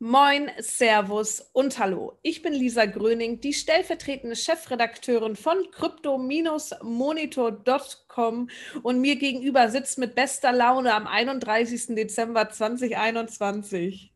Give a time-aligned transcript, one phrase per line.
[0.00, 2.20] Moin, Servus und Hallo.
[2.22, 8.48] Ich bin Lisa Gröning, die stellvertretende Chefredakteurin von crypto-monitor.com
[8.84, 11.96] und mir gegenüber sitzt mit bester Laune am 31.
[11.96, 14.14] Dezember 2021.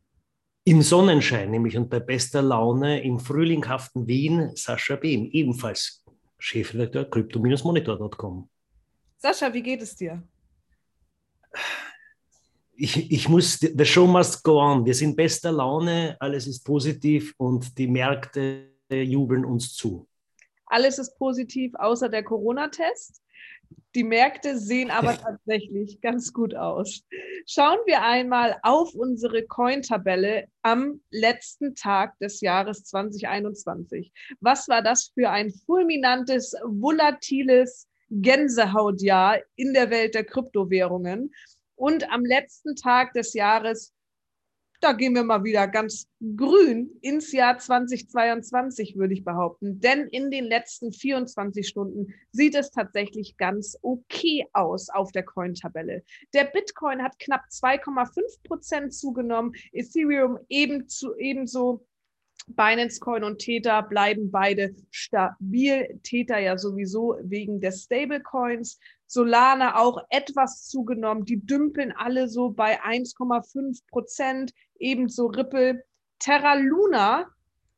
[0.62, 6.04] Im Sonnenschein, nämlich und bei bester Laune im frühlinghaften Wien, Sascha Behm, ebenfalls
[6.38, 8.48] Chefredakteur crypto-monitor.com.
[9.16, 10.22] Sascha, wie geht es dir?
[12.82, 14.84] Ich, ich muss, the show must go on.
[14.84, 20.08] Wir sind bester Laune, alles ist positiv und die Märkte jubeln uns zu.
[20.66, 23.22] Alles ist positiv, außer der Corona-Test.
[23.94, 27.04] Die Märkte sehen aber tatsächlich ganz gut aus.
[27.46, 34.12] Schauen wir einmal auf unsere Coin-Tabelle am letzten Tag des Jahres 2021.
[34.40, 41.30] Was war das für ein fulminantes, volatiles Gänsehautjahr in der Welt der Kryptowährungen?
[41.76, 43.92] Und am letzten Tag des Jahres,
[44.80, 49.80] da gehen wir mal wieder ganz grün ins Jahr 2022, würde ich behaupten.
[49.80, 56.02] Denn in den letzten 24 Stunden sieht es tatsächlich ganz okay aus auf der Coin-Tabelle.
[56.34, 61.86] Der Bitcoin hat knapp 2,5 Prozent zugenommen, Ethereum ebenzu, ebenso.
[62.48, 66.00] Binance Coin und Tether bleiben beide stabil.
[66.02, 68.80] Tether ja sowieso wegen des Stablecoins.
[69.12, 71.26] Solana auch etwas zugenommen.
[71.26, 74.52] Die dümpeln alle so bei 1,5 Prozent.
[74.78, 75.84] Ebenso Ripple.
[76.18, 77.26] Terra Luna,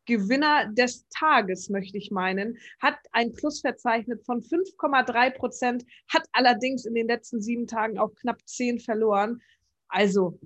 [0.06, 6.84] Gewinner des Tages, möchte ich meinen, hat ein Plus verzeichnet von 5,3 Prozent, hat allerdings
[6.84, 9.40] in den letzten sieben Tagen auch knapp 10 verloren.
[9.88, 10.38] Also,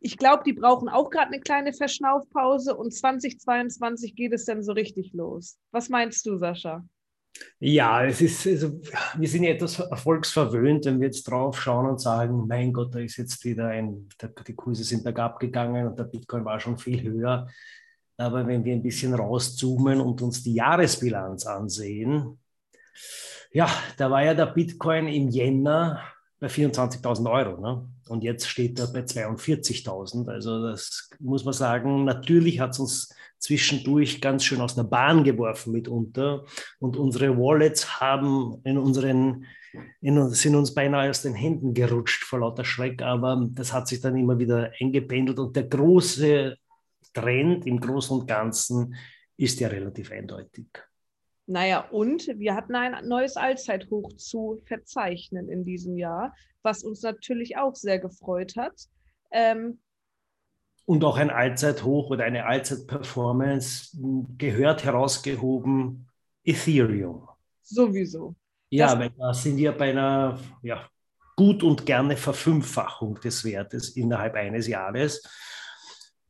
[0.00, 4.72] ich glaube, die brauchen auch gerade eine kleine Verschnaufpause und 2022 geht es dann so
[4.72, 5.58] richtig los.
[5.72, 6.84] Was meinst du, Sascha?
[7.58, 8.80] Ja, es ist, also,
[9.16, 13.16] wir sind etwas erfolgsverwöhnt, wenn wir jetzt drauf schauen und sagen, mein Gott, da ist
[13.16, 14.08] jetzt wieder ein,
[14.46, 17.46] die Kurse sind bergab gegangen und der Bitcoin war schon viel höher.
[18.16, 22.38] Aber wenn wir ein bisschen rauszoomen und uns die Jahresbilanz ansehen,
[23.52, 26.02] ja, da war ja der Bitcoin im Jänner
[26.40, 27.60] bei 24.000 Euro.
[27.60, 27.86] Ne?
[28.08, 30.28] Und jetzt steht er bei 42.000.
[30.28, 35.22] Also das muss man sagen, natürlich hat es uns zwischendurch ganz schön aus der Bahn
[35.22, 36.44] geworfen mitunter.
[36.78, 39.44] Und unsere Wallets haben in unseren,
[40.00, 43.02] in, sind uns beinahe aus den Händen gerutscht vor lauter Schreck.
[43.02, 45.38] Aber das hat sich dann immer wieder eingependelt.
[45.38, 46.56] Und der große
[47.12, 48.94] Trend im Großen und Ganzen
[49.36, 50.66] ist ja relativ eindeutig.
[51.50, 57.56] Naja, und wir hatten ein neues Allzeithoch zu verzeichnen in diesem Jahr, was uns natürlich
[57.56, 58.86] auch sehr gefreut hat.
[59.32, 59.80] Ähm,
[60.86, 63.98] und auch ein Allzeithoch oder eine Allzeitperformance
[64.38, 66.06] gehört herausgehoben
[66.44, 67.28] Ethereum.
[67.62, 68.36] Sowieso.
[68.68, 70.88] Ja, das weil da sind wir bei einer ja,
[71.34, 75.24] gut und gerne Verfünffachung des Wertes innerhalb eines Jahres.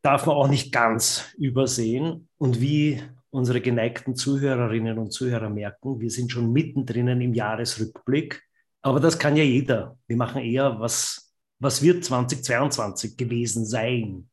[0.00, 2.26] Darf man auch nicht ganz übersehen.
[2.38, 8.42] Und wie unsere geneigten Zuhörerinnen und Zuhörer merken, wir sind schon mittendrin im Jahresrückblick.
[8.82, 9.98] Aber das kann ja jeder.
[10.06, 14.28] Wir machen eher, was, was wird 2022 gewesen sein?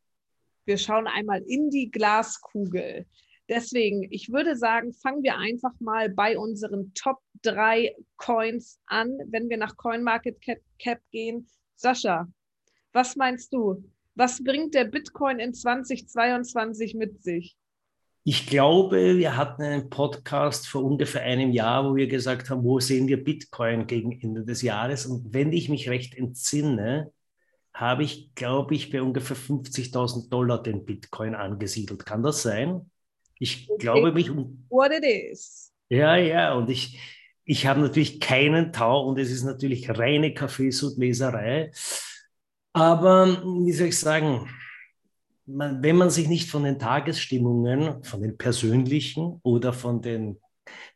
[0.65, 3.05] Wir schauen einmal in die Glaskugel.
[3.49, 9.49] Deswegen, ich würde sagen, fangen wir einfach mal bei unseren Top 3 Coins an, wenn
[9.49, 11.47] wir nach CoinMarketCap gehen.
[11.75, 12.27] Sascha,
[12.91, 13.83] was meinst du?
[14.15, 17.55] Was bringt der Bitcoin in 2022 mit sich?
[18.29, 22.77] Ich glaube, wir hatten einen Podcast vor ungefähr einem Jahr, wo wir gesagt haben, wo
[22.81, 25.05] sehen wir Bitcoin gegen Ende des Jahres?
[25.05, 27.13] Und wenn ich mich recht entsinne,
[27.73, 32.05] habe ich, glaube ich, bei ungefähr 50.000 Dollar den Bitcoin angesiedelt.
[32.05, 32.91] Kann das sein?
[33.39, 34.29] Ich glaube mich.
[34.67, 35.71] What it is.
[35.87, 36.99] Ja, ja, und ich,
[37.45, 41.71] ich habe natürlich keinen Tau und es ist natürlich reine Kaffeesudleserei.
[42.73, 44.49] Aber wie soll ich sagen,
[45.47, 50.37] man, wenn man sich nicht von den Tagesstimmungen, von den persönlichen oder von den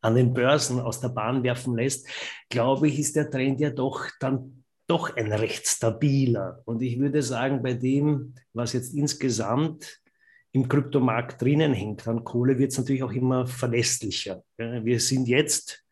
[0.01, 2.07] an den Börsen aus der Bahn werfen lässt,
[2.49, 6.61] glaube ich, ist der Trend ja doch dann doch ein recht stabiler.
[6.65, 10.01] Und ich würde sagen, bei dem, was jetzt insgesamt
[10.51, 14.43] im Kryptomarkt drinnen hängt an Kohle, wird es natürlich auch immer verlässlicher.
[14.57, 15.85] Wir sind jetzt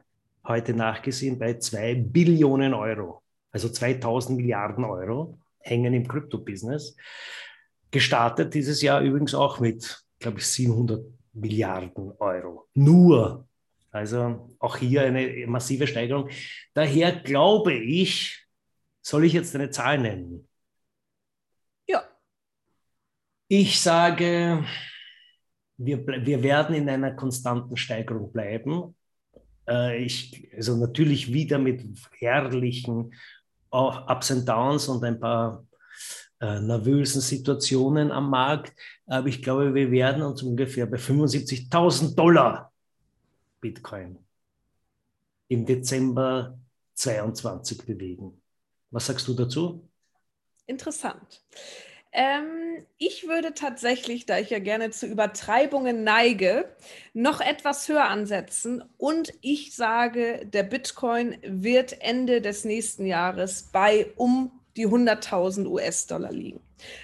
[0.46, 6.98] heute nachgesehen bei zwei Billionen Euro, also 2000 Milliarden Euro hängen im Krypto-Business.
[7.92, 11.04] Gestartet dieses Jahr übrigens auch mit, glaube ich, 700
[11.34, 12.68] Milliarden Euro.
[12.74, 13.48] Nur.
[13.92, 16.30] Also auch hier eine massive Steigerung.
[16.74, 18.46] Daher glaube ich,
[19.02, 20.48] soll ich jetzt eine Zahl nennen?
[21.88, 22.04] Ja.
[23.48, 24.64] Ich sage,
[25.78, 28.96] wir, wir werden in einer konstanten Steigerung bleiben.
[29.68, 31.84] Äh, ich, also natürlich wieder mit
[32.20, 33.14] herrlichen
[33.72, 35.66] Ups and Downs und ein paar
[36.40, 38.74] nervösen Situationen am Markt.
[39.08, 42.72] Aber ich glaube, wir werden uns ungefähr bei 75.000 Dollar
[43.62, 44.18] Bitcoin
[45.50, 46.58] im Dezember
[46.94, 48.42] 22 bewegen.
[48.92, 49.88] Was sagst du dazu?
[50.66, 51.44] Interessant.
[52.12, 56.76] Ähm, ich würde tatsächlich, da ich ja gerne zu Übertreibungen neige,
[57.14, 64.12] noch etwas höher ansetzen und ich sage, der Bitcoin wird Ende des nächsten Jahres bei
[64.16, 66.62] um die 100.000 US-Dollar liegen.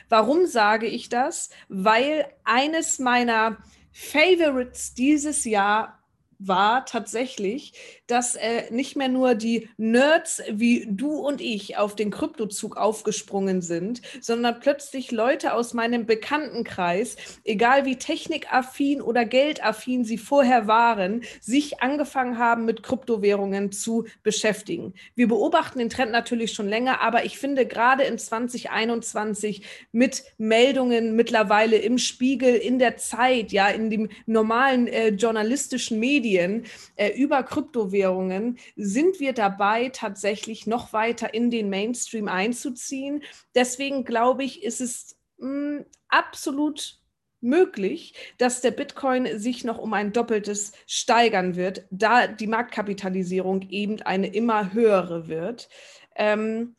[0.09, 1.49] Warum sage ich das?
[1.67, 3.57] Weil eines meiner
[3.91, 5.99] Favorites dieses Jahr
[6.39, 7.73] war tatsächlich,
[8.07, 13.61] dass äh, nicht mehr nur die Nerds wie du und ich auf den Kryptozug aufgesprungen
[13.61, 21.23] sind, sondern plötzlich Leute aus meinem Bekanntenkreis, egal wie technikaffin oder geldaffin sie vorher waren,
[21.41, 24.93] sich angefangen haben, mit Kryptowährungen zu beschäftigen.
[25.15, 31.15] Wir beobachten den Trend natürlich schon länger, aber ich finde gerade in 2021 mit Meldungen
[31.15, 36.65] mittlerweile im Spiegel, in der Zeit, ja, in dem normalen äh, journalistischen Medien
[36.95, 43.23] äh, über Kryptowährungen, Kryptowährungen sind wir dabei, tatsächlich noch weiter in den Mainstream einzuziehen.
[43.53, 46.99] Deswegen glaube ich, ist es mh, hm, absolut
[47.41, 54.01] möglich, dass der Bitcoin sich noch um ein Doppeltes steigern wird, da die Marktkapitalisierung eben
[54.01, 55.69] eine immer höhere wird.
[56.15, 56.75] Ähm,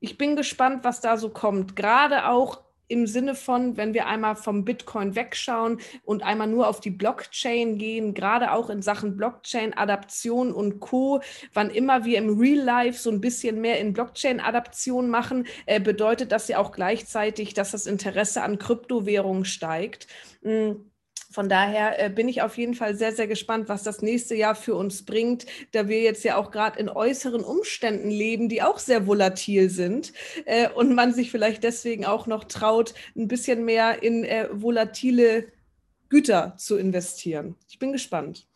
[0.00, 1.76] ich bin gespannt, was da so kommt.
[1.76, 6.80] Gerade auch im Sinne von, wenn wir einmal vom Bitcoin wegschauen und einmal nur auf
[6.80, 11.20] die Blockchain gehen, gerade auch in Sachen Blockchain-Adaption und Co.,
[11.54, 16.32] wann immer wir im Real Life so ein bisschen mehr in Blockchain-Adaption machen, äh, bedeutet
[16.32, 20.08] das ja auch gleichzeitig, dass das Interesse an Kryptowährungen steigt.
[20.42, 20.89] Mhm
[21.30, 24.56] von daher äh, bin ich auf jeden Fall sehr, sehr gespannt, was das nächste Jahr
[24.56, 28.78] für uns bringt, da wir jetzt ja auch gerade in äußeren Umständen leben, die auch
[28.78, 30.12] sehr volatil sind
[30.44, 35.46] äh, und man sich vielleicht deswegen auch noch traut, ein bisschen mehr in äh, volatile
[36.08, 37.54] Güter zu investieren.
[37.68, 38.46] Ich bin gespannt.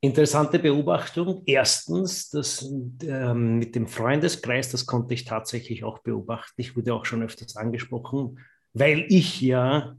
[0.00, 1.42] Interessante Beobachtung.
[1.46, 2.68] Erstens, das
[3.02, 6.60] ähm, mit dem Freundeskreis, das konnte ich tatsächlich auch beobachten.
[6.60, 8.40] Ich wurde auch schon öfters angesprochen,
[8.74, 9.96] weil ich ja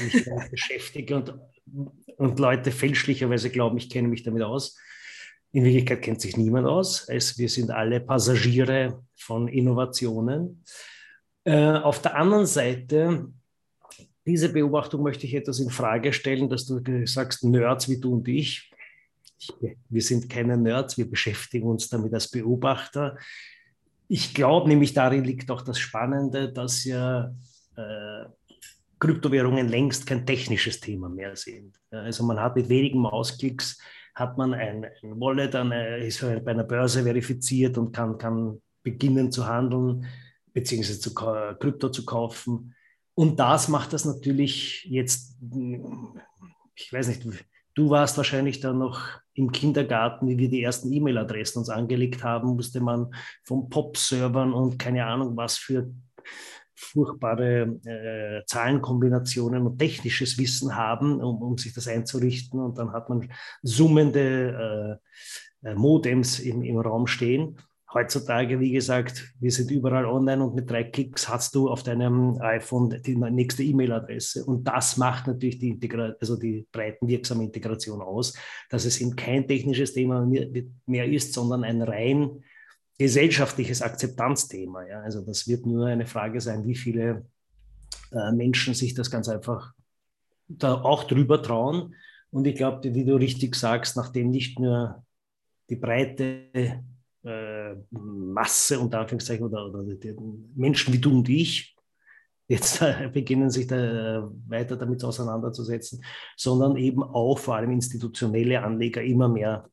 [0.00, 1.34] mich damit beschäftige und,
[2.16, 4.76] und Leute fälschlicherweise glauben, ich kenne mich damit aus.
[5.52, 7.08] In Wirklichkeit kennt sich niemand aus.
[7.08, 10.64] Es, wir sind alle Passagiere von Innovationen.
[11.44, 13.32] Äh, auf der anderen Seite,
[14.26, 18.28] diese Beobachtung möchte ich etwas in Frage stellen, dass du sagst, Nerds wie du und
[18.28, 18.70] ich.
[19.38, 19.54] ich
[19.88, 23.16] wir sind keine Nerds, wir beschäftigen uns damit als Beobachter.
[24.08, 27.32] Ich glaube nämlich, darin liegt auch das Spannende, dass ja
[27.76, 28.24] äh,
[28.98, 31.78] Kryptowährungen längst kein technisches Thema mehr sind.
[31.90, 33.78] Also man hat mit wenigen Mausklicks
[34.14, 39.30] hat man ein, ein Wallet, eine, ist bei einer Börse verifiziert und kann, kann beginnen
[39.30, 40.06] zu handeln,
[40.54, 42.74] beziehungsweise zu, Krypto zu kaufen.
[43.14, 45.36] Und das macht das natürlich jetzt,
[46.74, 47.26] ich weiß nicht,
[47.74, 49.02] du warst wahrscheinlich dann noch
[49.34, 53.14] im Kindergarten, wie wir die ersten E-Mail-Adressen uns angelegt haben, musste man
[53.44, 55.90] von Pop-Servern und keine Ahnung was für
[56.76, 62.60] furchtbare äh, Zahlenkombinationen und technisches Wissen haben, um, um, sich das einzurichten.
[62.60, 63.28] Und dann hat man
[63.62, 65.00] summende
[65.64, 67.56] äh, äh, Modems im, im Raum stehen.
[67.92, 72.36] Heutzutage, wie gesagt, wir sind überall online und mit drei Klicks hast du auf deinem
[72.40, 74.44] iPhone die nächste E-Mail-Adresse.
[74.44, 78.34] Und das macht natürlich die, Integra also die breitenwirksame Integration aus,
[78.68, 80.28] dass es eben kein technisches Thema
[80.84, 82.42] mehr ist, sondern ein rein
[82.98, 84.86] gesellschaftliches Akzeptanzthema.
[84.86, 85.00] Ja?
[85.02, 87.26] Also das wird nur eine Frage sein, wie viele
[88.12, 89.72] äh, Menschen sich das ganz einfach
[90.48, 91.94] da auch drüber trauen.
[92.30, 95.04] Und ich glaube, wie du richtig sagst, nachdem nicht nur
[95.68, 96.82] die breite
[97.24, 99.84] äh, Masse unter Anführungszeichen oder, oder
[100.54, 101.76] Menschen wie du und ich
[102.48, 103.76] jetzt äh, beginnen sich da
[104.18, 106.04] äh, weiter damit auseinanderzusetzen,
[106.36, 109.68] sondern eben auch vor allem institutionelle Anleger immer mehr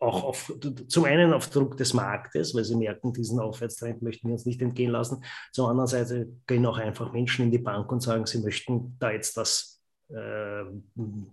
[0.00, 0.52] auch auf,
[0.86, 4.62] zum einen auf Druck des Marktes, weil sie merken, diesen Aufwärtstrend möchten wir uns nicht
[4.62, 5.24] entgehen lassen.
[5.52, 9.10] Zum anderen Seite gehen auch einfach Menschen in die Bank und sagen, sie möchten da
[9.10, 10.64] jetzt das äh,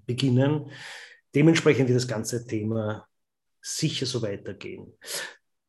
[0.05, 0.71] beginnen.
[1.33, 3.07] Dementsprechend wird das ganze Thema
[3.61, 4.93] sicher so weitergehen.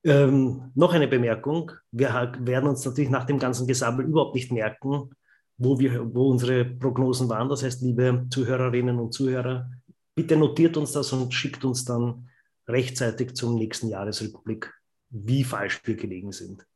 [0.05, 1.73] Ähm, noch eine Bemerkung.
[1.91, 5.11] Wir werden uns natürlich nach dem ganzen Gesammel überhaupt nicht merken,
[5.59, 7.49] wo, wir, wo unsere Prognosen waren.
[7.49, 9.71] Das heißt, liebe Zuhörerinnen und Zuhörer,
[10.15, 12.29] bitte notiert uns das und schickt uns dann
[12.69, 14.73] rechtzeitig zum nächsten Jahresrückblick,
[15.11, 16.67] wie falsch wir gelegen sind.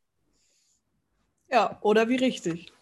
[1.51, 2.73] Ja, oder wie richtig.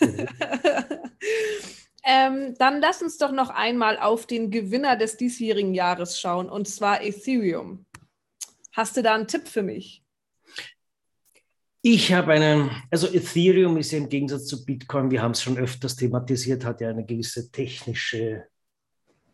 [0.00, 0.28] Mhm.
[2.04, 6.66] ähm, dann lass uns doch noch einmal auf den Gewinner des diesjährigen Jahres schauen, und
[6.66, 7.86] zwar Ethereum.
[8.72, 10.02] Hast du da einen Tipp für mich?
[11.82, 15.56] Ich habe einen, also Ethereum ist ja im Gegensatz zu Bitcoin, wir haben es schon
[15.56, 18.48] öfters thematisiert, hat ja eine gewisse technische,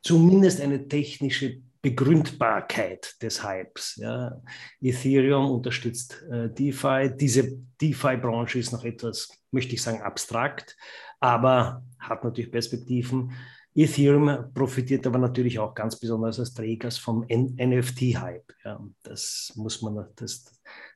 [0.02, 3.96] zumindest eine technische Begründbarkeit des Hypes.
[3.96, 4.40] Ja.
[4.80, 7.10] Ethereum unterstützt äh, DeFi.
[7.16, 10.76] Diese DeFi-Branche ist noch etwas, möchte ich sagen, abstrakt,
[11.18, 13.32] aber hat natürlich Perspektiven.
[13.74, 18.52] Ethereum profitiert aber natürlich auch ganz besonders als Trägers vom NFT-Hype.
[18.64, 20.44] Ja, das muss man, das,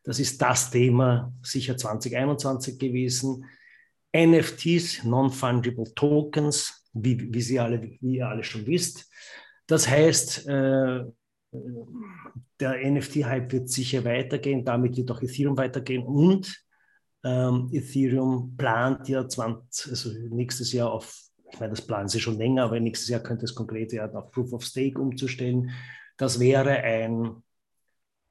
[0.05, 3.45] das ist das Thema sicher 2021 gewesen.
[4.15, 9.11] NFTs, Non-Fungible Tokens, wie, wie, Sie alle, wie ihr alle schon wisst.
[9.67, 11.05] Das heißt, äh,
[12.61, 16.65] der NFT-Hype wird sicher weitergehen, damit wird auch Ethereum weitergehen und
[17.25, 22.39] ähm, Ethereum plant ja 20, also nächstes Jahr auf ich meine, das planen sie schon
[22.39, 25.71] länger, aber nächstes Jahr könnte es konkret werden, auf Proof of Stake umzustellen.
[26.17, 27.43] Das wäre ein,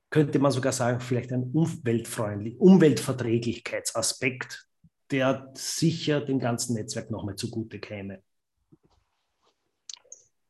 [0.10, 4.68] könnte man sogar sagen, vielleicht ein umweltfreundlich, Umweltverträglichkeitsaspekt,
[5.12, 8.24] der sicher dem ganzen Netzwerk nochmal zugute käme.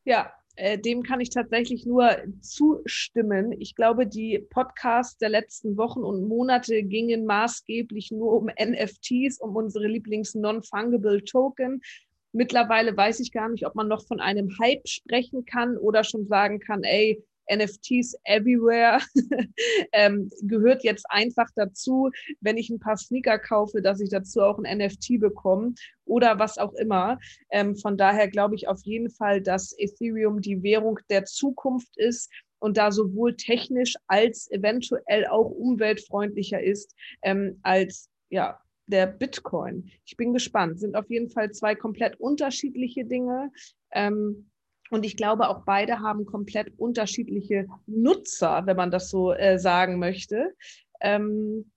[0.04, 3.52] Ja, äh, dem kann ich tatsächlich nur zustimmen.
[3.52, 9.54] Ich glaube, die Podcasts der letzten Wochen und Monate gingen maßgeblich nur um NFTs, um
[9.54, 11.82] unsere Lieblings-Non-Fungible Token.
[12.32, 16.26] Mittlerweile weiß ich gar nicht, ob man noch von einem Hype sprechen kann oder schon
[16.26, 19.00] sagen kann, ey, NFTs everywhere
[19.92, 22.10] ähm, gehört jetzt einfach dazu,
[22.40, 25.74] wenn ich ein paar Sneaker kaufe, dass ich dazu auch ein NFT bekomme
[26.04, 27.18] oder was auch immer.
[27.50, 32.30] Ähm, von daher glaube ich auf jeden Fall, dass Ethereum die Währung der Zukunft ist
[32.58, 39.90] und da sowohl technisch als eventuell auch umweltfreundlicher ist ähm, als ja, der Bitcoin.
[40.04, 40.80] Ich bin gespannt.
[40.80, 43.50] Sind auf jeden Fall zwei komplett unterschiedliche Dinge.
[43.92, 44.50] Ähm,
[44.90, 49.98] und ich glaube, auch beide haben komplett unterschiedliche Nutzer, wenn man das so äh, sagen
[49.98, 50.54] möchte.
[51.00, 51.70] Ähm,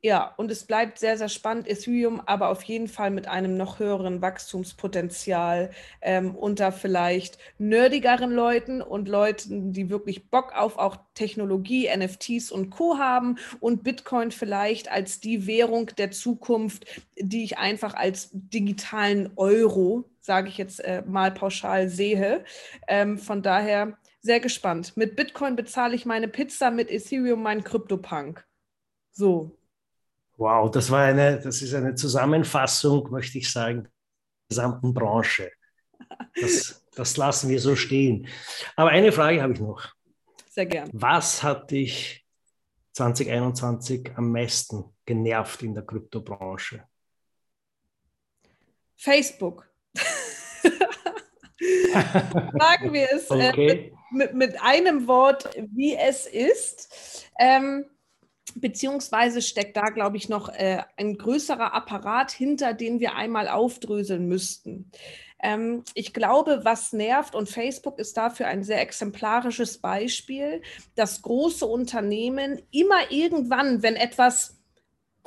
[0.00, 1.66] ja, und es bleibt sehr, sehr spannend.
[1.66, 5.70] Ethereum aber auf jeden Fall mit einem noch höheren Wachstumspotenzial
[6.02, 12.70] ähm, unter vielleicht nerdigeren Leuten und Leuten, die wirklich Bock auf auch Technologie, NFTs und
[12.70, 12.98] Co.
[12.98, 16.86] haben und Bitcoin vielleicht als die Währung der Zukunft,
[17.18, 22.44] die ich einfach als digitalen Euro, sage ich jetzt äh, mal pauschal, sehe.
[22.86, 24.96] Ähm, von daher sehr gespannt.
[24.96, 28.46] Mit Bitcoin bezahle ich meine Pizza, mit Ethereum meinen Krypto-Punk.
[29.10, 29.57] So,
[30.38, 33.90] Wow, das war eine, das ist eine Zusammenfassung, möchte ich sagen, der
[34.48, 35.50] gesamten Branche.
[36.40, 38.28] Das, das lassen wir so stehen.
[38.76, 39.92] Aber eine Frage habe ich noch.
[40.48, 40.88] Sehr gern.
[40.92, 42.24] Was hat dich
[42.92, 46.84] 2021 am meisten genervt in der Kryptobranche?
[48.96, 49.68] Facebook.
[51.58, 53.70] Sagen wir es äh, okay.
[53.70, 57.28] äh, mit, mit, einem Wort, wie es ist.
[57.40, 57.86] Ähm,
[58.60, 64.26] Beziehungsweise steckt da, glaube ich, noch äh, ein größerer Apparat hinter, den wir einmal aufdröseln
[64.26, 64.90] müssten.
[65.40, 70.62] Ähm, ich glaube, was nervt, und Facebook ist dafür ein sehr exemplarisches Beispiel,
[70.96, 74.57] dass große Unternehmen immer irgendwann, wenn etwas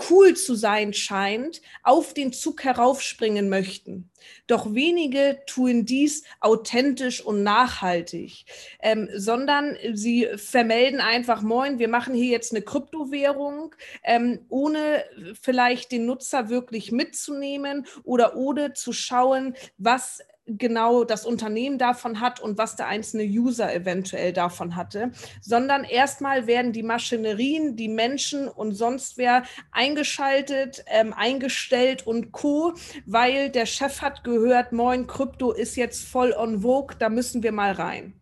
[0.09, 4.09] cool zu sein scheint, auf den Zug heraufspringen möchten.
[4.47, 8.45] Doch wenige tun dies authentisch und nachhaltig,
[8.81, 15.05] ähm, sondern sie vermelden einfach, moin, wir machen hier jetzt eine Kryptowährung, ähm, ohne
[15.41, 22.39] vielleicht den Nutzer wirklich mitzunehmen oder ohne zu schauen, was genau das Unternehmen davon hat
[22.39, 28.47] und was der einzelne User eventuell davon hatte, sondern erstmal werden die Maschinerien, die Menschen
[28.47, 32.73] und sonst wer eingeschaltet, ähm, eingestellt und co,
[33.05, 37.51] weil der Chef hat gehört, moin, Krypto ist jetzt voll on vogue, da müssen wir
[37.51, 38.20] mal rein.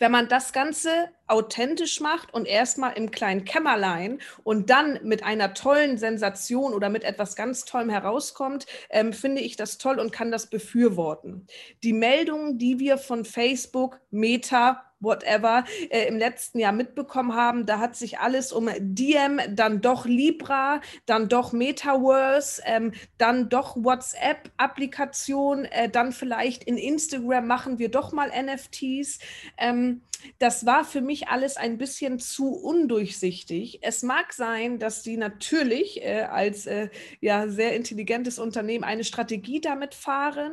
[0.00, 5.52] Wenn man das Ganze authentisch macht und erstmal im kleinen Kämmerlein und dann mit einer
[5.52, 10.32] tollen Sensation oder mit etwas ganz Tollem herauskommt, ähm, finde ich das toll und kann
[10.32, 11.46] das befürworten.
[11.84, 17.66] Die Meldungen, die wir von Facebook, Meta, whatever, äh, im letzten Jahr mitbekommen haben.
[17.66, 23.76] Da hat sich alles um Diem, dann doch Libra, dann doch Metaverse, ähm, dann doch
[23.76, 29.18] WhatsApp-Applikation, äh, dann vielleicht in Instagram machen wir doch mal NFTs.
[29.58, 30.02] Ähm,
[30.38, 33.80] das war für mich alles ein bisschen zu undurchsichtig.
[33.82, 36.88] Es mag sein, dass die natürlich äh, als äh,
[37.20, 40.52] ja, sehr intelligentes Unternehmen eine Strategie damit fahren,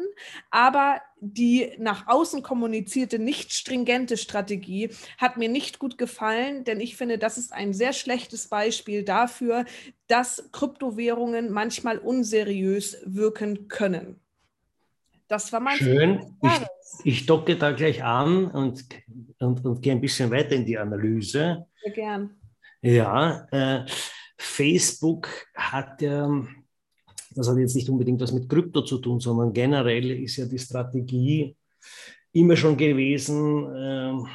[0.50, 6.96] aber die nach außen kommunizierte, nicht stringente Strategie hat mir nicht gut gefallen, denn ich
[6.96, 9.66] finde, das ist ein sehr schlechtes Beispiel dafür,
[10.08, 14.22] dass Kryptowährungen manchmal unseriös wirken können.
[15.28, 16.38] Das war mein Schön.
[16.42, 18.86] Ich, ich docke da gleich an und,
[19.40, 21.66] und, und gehe ein bisschen weiter in die Analyse.
[21.84, 22.36] Sehr gern.
[22.82, 23.86] Ja, äh,
[24.38, 26.30] Facebook hat ja,
[27.32, 30.60] das hat jetzt nicht unbedingt was mit Krypto zu tun, sondern generell ist ja die
[30.60, 31.56] Strategie
[32.32, 34.30] immer schon gewesen, äh,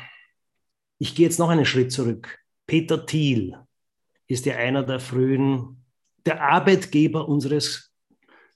[0.99, 2.38] ich gehe jetzt noch einen Schritt zurück.
[2.66, 3.56] Peter Thiel
[4.26, 5.84] ist ja einer der frühen,
[6.25, 7.92] der Arbeitgeber unseres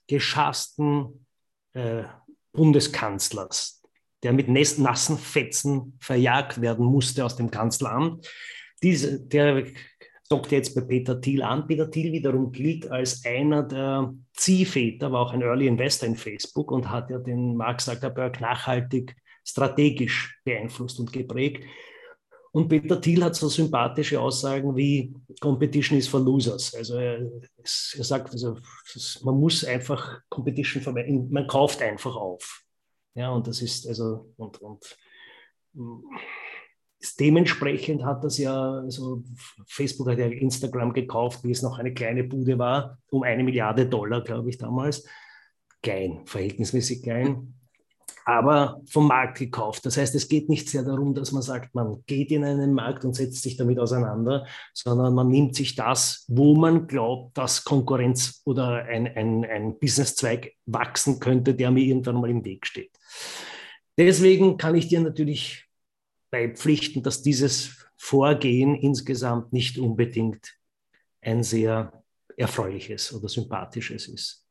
[0.07, 1.25] geschassten
[1.73, 2.03] äh,
[2.57, 3.81] Bundeskanzlers,
[4.23, 8.29] der mit nassen Fetzen verjagt werden musste aus dem Kanzleramt.
[8.83, 9.63] Diese, der
[10.29, 11.67] dockt jetzt bei Peter Thiel an.
[11.67, 16.71] Peter Thiel wiederum gilt als einer der Ziehväter, war auch ein Early Investor in Facebook
[16.71, 21.63] und hat ja den Mark Zuckerberg nachhaltig strategisch beeinflusst und geprägt.
[22.51, 26.73] Und Peter Thiel hat so sympathische Aussagen wie Competition is for losers.
[26.73, 28.57] Also er, er sagt, also,
[29.23, 32.63] man muss einfach Competition vermeiden, man kauft einfach auf.
[33.15, 34.97] Ja, und das ist also, und, und
[37.19, 39.23] dementsprechend hat das ja, also
[39.67, 43.87] Facebook hat ja Instagram gekauft, wie es noch eine kleine Bude war, um eine Milliarde
[43.87, 45.07] Dollar, glaube ich, damals.
[45.81, 47.56] Klein, verhältnismäßig klein
[48.27, 49.85] aber vom Markt gekauft.
[49.85, 53.05] Das heißt, es geht nicht sehr darum, dass man sagt, man geht in einen Markt
[53.05, 58.41] und setzt sich damit auseinander, sondern man nimmt sich das, wo man glaubt, dass Konkurrenz
[58.43, 62.91] oder ein, ein, ein Businesszweig wachsen könnte, der mir irgendwann mal im Weg steht.
[63.97, 65.65] Deswegen kann ich dir natürlich
[66.29, 70.53] beipflichten, dass dieses Vorgehen insgesamt nicht unbedingt
[71.21, 72.03] ein sehr
[72.35, 74.43] erfreuliches oder sympathisches ist.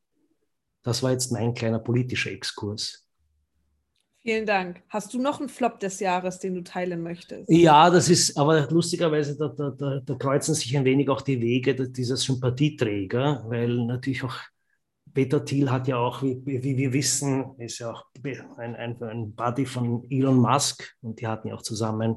[0.83, 3.06] Das war jetzt mein kleiner politischer Exkurs.
[4.27, 4.83] Vielen Dank.
[4.89, 7.49] Hast du noch einen Flop des Jahres, den du teilen möchtest?
[7.49, 11.41] Ja, das ist aber lustigerweise, da, da, da, da kreuzen sich ein wenig auch die
[11.41, 14.35] Wege dieser Sympathieträger, weil natürlich auch
[15.15, 18.05] Peter Thiel hat ja auch, wie, wie wir wissen, ist ja auch
[18.57, 22.17] ein, ein, ein Buddy von Elon Musk und die hatten ja auch zusammen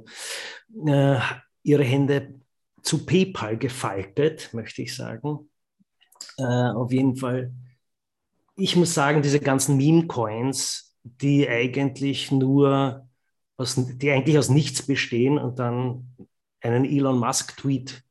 [0.87, 1.19] äh,
[1.61, 2.39] ihre Hände
[2.81, 5.51] zu PayPal gefaltet, möchte ich sagen.
[6.39, 7.53] Äh, auf jeden Fall,
[8.55, 10.88] ich muss sagen, diese ganzen Meme-Coins,
[11.21, 13.07] die eigentlich nur
[13.57, 16.15] aus, die eigentlich aus nichts bestehen und dann
[16.61, 18.03] einen Elon Musk-Tweet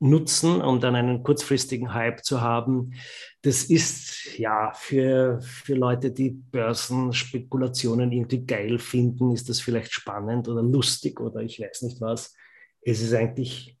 [0.00, 2.94] nutzen, um dann einen kurzfristigen Hype zu haben.
[3.42, 10.48] Das ist ja für, für Leute, die Börsenspekulationen irgendwie geil finden, ist das vielleicht spannend
[10.48, 12.34] oder lustig oder ich weiß nicht was.
[12.80, 13.76] Es ist eigentlich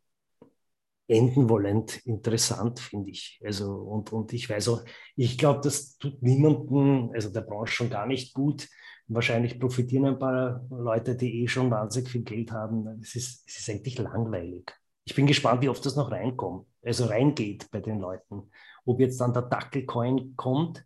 [1.10, 3.40] enden wollend interessant, finde ich.
[3.44, 4.84] Also, und, und ich weiß auch,
[5.16, 8.68] ich glaube, das tut niemandem, also der Branche schon gar nicht gut.
[9.08, 12.86] Wahrscheinlich profitieren ein paar Leute, die eh schon wahnsinnig viel Geld haben.
[13.02, 14.70] Es ist, es ist eigentlich langweilig.
[15.04, 18.50] Ich bin gespannt, wie oft das noch reinkommt, also reingeht bei den Leuten.
[18.84, 20.84] Ob jetzt dann der Dackelcoin kommt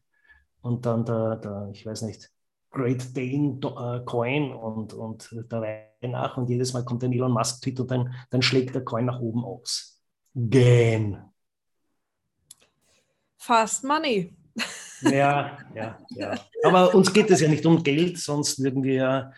[0.62, 2.30] und dann der, der ich weiß nicht,
[2.70, 7.32] Great Dane äh, Coin und, und der Reihe nach und jedes Mal kommt ein Elon
[7.32, 9.93] Musk-Tweet und dann, dann schlägt der Coin nach oben aus
[10.34, 11.22] gähn.
[13.36, 14.34] Fast Money.
[15.02, 16.34] Ja, ja, ja.
[16.62, 19.32] Aber uns geht es ja nicht um Geld, sonst würden wir ja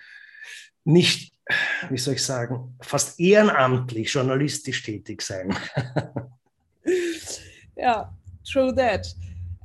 [0.85, 1.35] nicht,
[1.91, 5.57] wie soll ich sagen, fast ehrenamtlich journalistisch tätig sein.
[7.79, 8.17] Ja,
[8.51, 9.07] true that.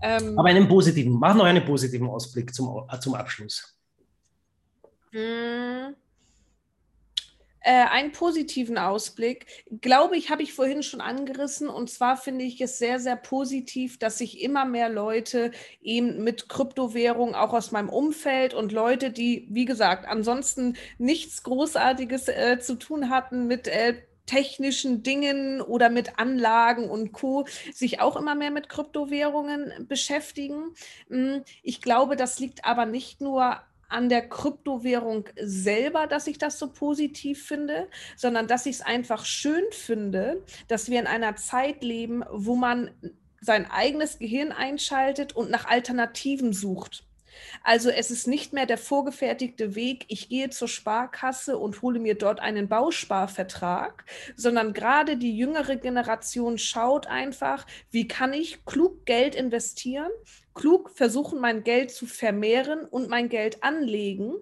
[0.01, 3.77] Ähm, Aber einen positiven, mach noch einen positiven Ausblick zum, zum Abschluss.
[5.13, 6.00] Mm
[7.61, 9.45] äh, einen positiven Ausblick,
[9.81, 11.69] glaube ich, habe ich vorhin schon angerissen.
[11.69, 16.49] Und zwar finde ich es sehr, sehr positiv, dass sich immer mehr Leute eben mit
[16.49, 22.75] Kryptowährung auch aus meinem Umfeld und Leute, die, wie gesagt, ansonsten nichts Großartiges äh, zu
[22.75, 23.95] tun hatten mit äh,
[24.25, 27.45] technischen Dingen oder mit Anlagen und Co.
[27.73, 30.73] sich auch immer mehr mit Kryptowährungen beschäftigen.
[31.09, 36.57] Hm, ich glaube, das liegt aber nicht nur an der Kryptowährung selber, dass ich das
[36.57, 41.83] so positiv finde, sondern dass ich es einfach schön finde, dass wir in einer Zeit
[41.83, 42.91] leben, wo man
[43.41, 47.03] sein eigenes Gehirn einschaltet und nach Alternativen sucht.
[47.63, 52.15] Also es ist nicht mehr der vorgefertigte Weg, ich gehe zur Sparkasse und hole mir
[52.15, 59.35] dort einen Bausparvertrag, sondern gerade die jüngere Generation schaut einfach, wie kann ich klug Geld
[59.35, 60.11] investieren,
[60.53, 64.33] klug versuchen, mein Geld zu vermehren und mein Geld anlegen.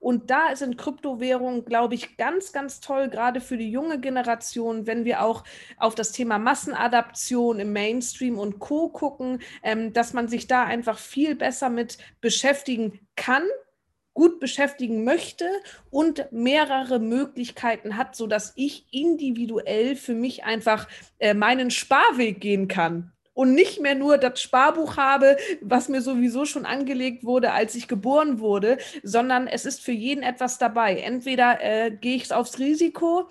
[0.00, 5.04] Und da sind Kryptowährungen, glaube ich, ganz, ganz toll, gerade für die junge Generation, wenn
[5.04, 5.44] wir auch
[5.76, 10.98] auf das Thema Massenadaption im Mainstream und Co gucken, ähm, dass man sich da einfach
[10.98, 13.44] viel besser mit beschäftigen kann
[14.18, 15.48] gut beschäftigen möchte
[15.90, 20.88] und mehrere Möglichkeiten hat, sodass ich individuell für mich einfach
[21.20, 26.44] äh, meinen Sparweg gehen kann und nicht mehr nur das Sparbuch habe, was mir sowieso
[26.44, 30.96] schon angelegt wurde, als ich geboren wurde, sondern es ist für jeden etwas dabei.
[30.96, 33.28] Entweder äh, gehe ich aufs Risiko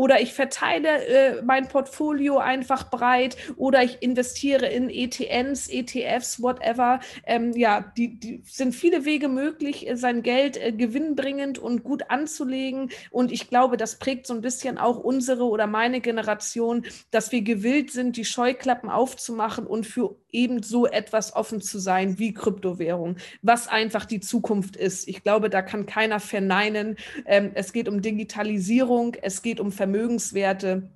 [0.00, 7.00] oder ich verteile äh, mein Portfolio einfach breit oder ich investiere in ETNs, ETFs, whatever.
[7.26, 12.04] Ähm, ja, die, die sind viele Wege möglich, äh, sein Geld äh, gewinnbringend und gut
[12.08, 12.88] anzulegen.
[13.10, 17.42] Und ich glaube, das prägt so ein bisschen auch unsere oder meine Generation, dass wir
[17.42, 23.16] gewillt sind, die Scheuklappen aufzumachen und für eben so etwas offen zu sein wie Kryptowährung,
[23.42, 25.08] was einfach die Zukunft ist.
[25.08, 26.96] Ich glaube, da kann keiner verneinen.
[27.26, 30.90] Ähm, es geht um Digitalisierung, es geht um Vermögenswerte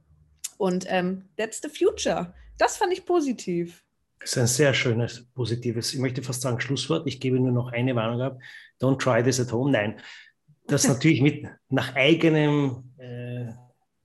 [0.58, 2.34] und ähm, that's the future.
[2.58, 3.82] Das fand ich positiv.
[4.20, 7.06] Das ist ein sehr schönes, positives, ich möchte fast sagen Schlusswort.
[7.06, 8.38] Ich gebe nur noch eine Warnung ab.
[8.80, 9.70] Don't try this at home.
[9.70, 10.00] Nein,
[10.66, 13.52] das natürlich mit nach eigenem äh,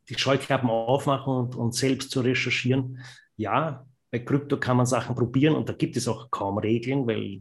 [0.09, 2.99] die Scheuklappen aufmachen und, und selbst zu recherchieren.
[3.37, 7.39] Ja, bei Krypto kann man Sachen probieren und da gibt es auch kaum Regeln, weil,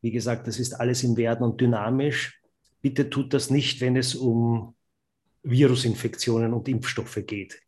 [0.00, 2.40] wie gesagt, das ist alles im Werden und dynamisch.
[2.80, 4.74] Bitte tut das nicht, wenn es um
[5.42, 7.60] Virusinfektionen und Impfstoffe geht.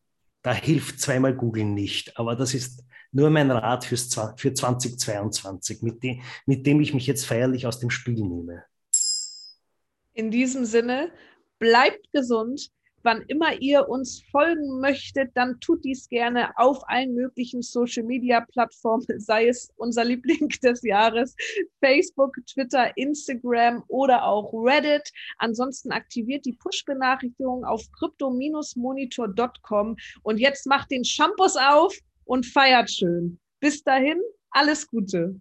[0.42, 6.02] Da hilft zweimal Googeln nicht, aber das ist nur mein Rat fürs, für 2022, mit
[6.02, 8.64] dem, mit dem ich mich jetzt feierlich aus dem Spiel nehme.
[10.12, 11.12] In diesem Sinne,
[11.58, 12.70] bleibt gesund,
[13.02, 18.40] Wann immer ihr uns folgen möchtet, dann tut dies gerne auf allen möglichen Social Media
[18.52, 21.34] Plattformen, sei es unser Liebling des Jahres,
[21.80, 25.10] Facebook, Twitter, Instagram oder auch Reddit.
[25.38, 33.38] Ansonsten aktiviert die Push-Benachrichtigung auf crypto-monitor.com und jetzt macht den Shampoos auf und feiert schön.
[33.60, 35.40] Bis dahin, alles Gute.